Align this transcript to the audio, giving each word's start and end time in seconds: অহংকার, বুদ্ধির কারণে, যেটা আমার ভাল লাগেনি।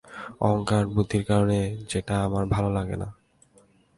অহংকার, 0.39 0.83
বুদ্ধির 0.87 1.23
কারণে, 1.25 1.59
যেটা 1.89 2.15
আমার 2.23 2.45
ভাল 2.45 2.65
লাগেনি। 2.71 3.07